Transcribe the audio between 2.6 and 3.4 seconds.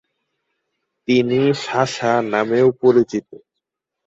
পরিচিত।